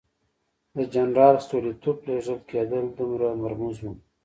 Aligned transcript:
د 0.75 0.77
جنرال 0.93 1.35
ستولیتوف 1.45 1.97
لېږل 2.07 2.39
کېدل 2.49 2.85
دومره 2.97 3.27
مرموز 3.41 3.77
وو. 3.81 3.91